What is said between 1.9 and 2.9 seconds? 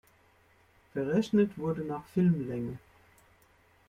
Filmlänge.